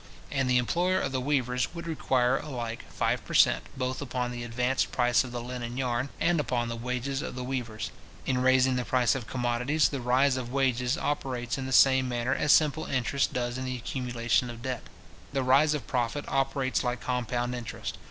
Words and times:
And 0.31 0.49
the 0.49 0.57
employer 0.57 0.99
of 0.99 1.11
the 1.11 1.21
weavers 1.21 1.75
would 1.75 1.85
require 1.85 2.37
alike 2.39 2.85
five 2.91 3.23
per 3.23 3.35
cent. 3.35 3.65
both 3.77 4.01
upon 4.01 4.31
the 4.31 4.43
advanced 4.43 4.91
price 4.91 5.23
of 5.23 5.31
the 5.31 5.43
linen 5.43 5.77
yarn, 5.77 6.09
and 6.19 6.39
upon 6.39 6.69
the 6.69 6.75
wages 6.75 7.21
of 7.21 7.35
the 7.35 7.43
weavers. 7.43 7.91
In 8.25 8.41
raising 8.41 8.77
the 8.77 8.83
price 8.83 9.13
of 9.13 9.27
commodities, 9.27 9.89
the 9.89 10.01
rise 10.01 10.37
of 10.37 10.51
wages 10.51 10.97
operates 10.97 11.59
in 11.59 11.67
the 11.67 11.71
same 11.71 12.09
manner 12.09 12.33
as 12.33 12.51
simple 12.51 12.85
interest 12.85 13.31
does 13.31 13.59
in 13.59 13.65
the 13.65 13.77
accumulation 13.77 14.49
of 14.49 14.63
debt. 14.63 14.81
The 15.33 15.43
rise 15.43 15.75
of 15.75 15.85
profit 15.85 16.25
operates 16.27 16.83
like 16.83 16.99
compound 16.99 17.53
interest. 17.53 17.99